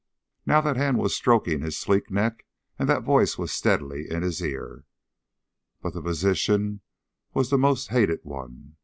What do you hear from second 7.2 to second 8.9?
was the most hated one.